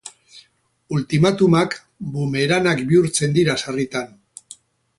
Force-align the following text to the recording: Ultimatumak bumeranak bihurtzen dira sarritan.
Ultimatumak 0.99 1.75
bumeranak 2.15 2.83
bihurtzen 2.93 3.39
dira 3.39 3.59
sarritan. 3.65 4.13